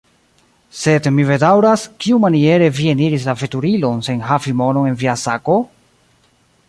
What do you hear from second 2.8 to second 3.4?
eniris la